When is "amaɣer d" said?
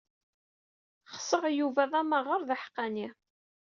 2.01-2.49